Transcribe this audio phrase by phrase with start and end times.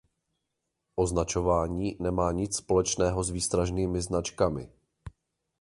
[0.95, 4.69] Označování nemá nic společného s výstražnými značkami.